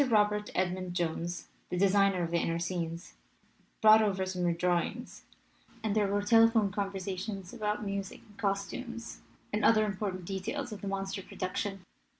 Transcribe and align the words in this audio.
Robert 0.09 0.49
Edmund 0.55 0.95
Jones, 0.95 1.47
the 1.69 1.77
de 1.77 1.87
signer 1.87 2.23
of 2.23 2.31
the 2.31 2.37
inner 2.39 2.57
scenes, 2.57 3.13
brought 3.81 4.01
over 4.01 4.25
some 4.25 4.43
new 4.43 4.51
drawings, 4.51 5.25
and 5.83 5.95
there 5.95 6.07
were 6.07 6.23
telephone 6.23 6.71
conversations 6.71 7.53
about 7.53 7.85
music 7.85 8.21
and 8.27 8.35
costumes 8.39 9.21
and 9.53 9.63
other 9.63 9.85
important 9.85 10.25
details 10.25 10.71
of 10.71 10.81
the 10.81 10.87
monster 10.87 11.21
production. 11.21 11.81